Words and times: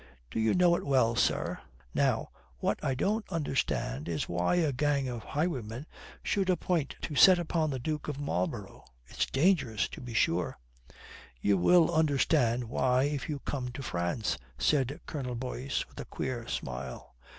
"Do 0.31 0.39
you 0.39 0.55
know 0.55 0.75
it 0.75 0.83
well, 0.83 1.15
sir? 1.15 1.59
Now, 1.93 2.31
what 2.57 2.83
I 2.83 2.95
don't 2.95 3.23
understand 3.31 4.09
is 4.09 4.27
why 4.27 4.55
a 4.55 4.71
gang 4.73 5.07
of 5.07 5.21
highwaymen 5.21 5.85
should 6.23 6.49
appoint 6.49 6.95
to 7.03 7.13
set 7.13 7.37
upon 7.37 7.69
the 7.69 7.77
Duke 7.77 8.07
of 8.07 8.19
Marlborough. 8.19 8.83
It's 9.05 9.27
dangerous, 9.27 9.87
to 9.89 10.01
be 10.01 10.15
sure" 10.15 10.57
"You 11.39 11.55
will 11.55 11.93
understand 11.93 12.63
why, 12.63 13.03
if 13.03 13.29
you 13.29 13.41
come 13.45 13.67
to 13.73 13.83
France," 13.83 14.39
said 14.57 14.99
Colonel 15.05 15.35
Boyce, 15.35 15.87
with 15.87 15.99
a 15.99 16.05
queer 16.05 16.47
smile. 16.47 17.15